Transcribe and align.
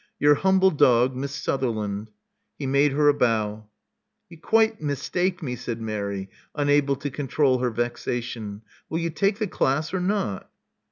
Your 0.17 0.33
humble 0.33 0.71
dog. 0.71 1.15
Miss 1.15 1.31
Sutherland." 1.31 2.09
He 2.57 2.65
made 2.65 2.91
her 2.93 3.07
a 3.07 3.13
bow. 3.13 3.67
You 4.29 4.39
quite 4.39 4.81
mistake 4.81 5.43
me," 5.43 5.55
said 5.55 5.79
Mary, 5.79 6.31
unable 6.55 6.95
to 6.95 7.11
con 7.11 7.27
trol 7.27 7.61
her 7.61 7.69
vexation. 7.69 8.63
Will 8.89 8.97
you 8.97 9.11
take 9.11 9.37
the 9.37 9.45
class 9.45 9.93
or 9.93 9.99
not?" 10.01 10.49